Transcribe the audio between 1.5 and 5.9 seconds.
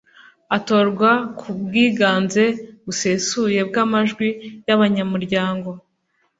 bwiganze busesuye bw'amajwi y'abanyamuryango